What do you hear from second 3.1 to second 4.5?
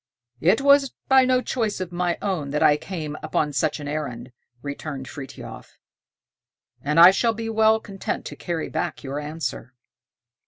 upon such an errand,"